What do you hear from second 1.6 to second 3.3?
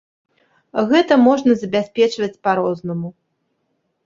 забяспечваць па-рознаму.